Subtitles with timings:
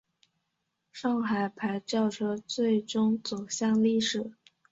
[0.91, 4.33] 上海牌轿车最终走向历史。